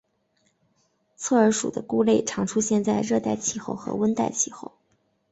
[1.15, 4.71] 侧耳属的菇类常出现在热带气候和温带气候。